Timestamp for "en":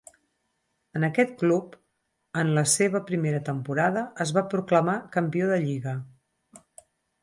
0.99-1.03, 2.43-2.51